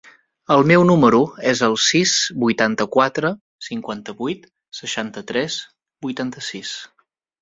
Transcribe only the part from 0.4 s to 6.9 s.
El meu número es el sis, vuitanta-quatre, cinquanta-vuit, seixanta-tres, vuitanta-sis.